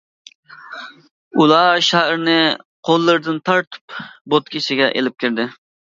[1.41, 2.37] ئۇلار شائىرنى
[2.89, 3.95] قوللىرىدىن تارتىپ
[4.35, 5.47] بوتكا ئىچىگە ئېلىپ كىردى.